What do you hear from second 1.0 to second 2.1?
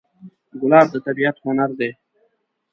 طبیعت هنر دی.